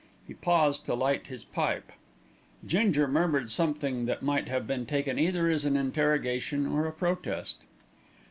He 0.27 0.33
paused 0.33 0.83
to 0.87 0.95
light 0.95 1.27
his 1.27 1.43
pipe. 1.43 1.91
Ginger 2.65 3.07
murmured 3.07 3.51
something 3.51 4.07
that 4.07 4.23
might 4.23 4.47
have 4.47 4.65
been 4.65 4.87
taken 4.87 5.19
either 5.19 5.47
as 5.47 5.63
an 5.63 5.77
interrogation 5.77 6.65
or 6.65 6.87
a 6.87 6.91
protest. 6.91 7.57